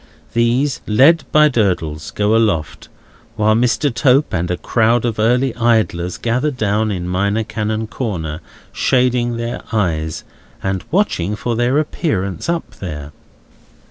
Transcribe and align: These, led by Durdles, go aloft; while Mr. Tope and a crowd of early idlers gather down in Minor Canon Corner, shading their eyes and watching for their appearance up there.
These, 0.33 0.81
led 0.87 1.25
by 1.31 1.47
Durdles, 1.47 2.09
go 2.09 2.35
aloft; 2.35 2.89
while 3.35 3.53
Mr. 3.53 3.93
Tope 3.93 4.33
and 4.33 4.49
a 4.49 4.57
crowd 4.57 5.05
of 5.05 5.19
early 5.19 5.55
idlers 5.57 6.17
gather 6.17 6.49
down 6.49 6.89
in 6.89 7.07
Minor 7.07 7.43
Canon 7.43 7.85
Corner, 7.85 8.41
shading 8.71 9.37
their 9.37 9.61
eyes 9.71 10.23
and 10.63 10.83
watching 10.89 11.35
for 11.35 11.55
their 11.55 11.77
appearance 11.77 12.49
up 12.49 12.67
there. 12.79 13.11